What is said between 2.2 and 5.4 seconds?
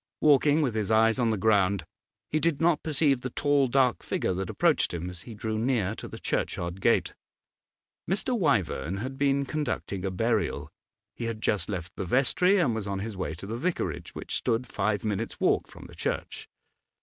he did not perceive the tall, dark figure that approached him as he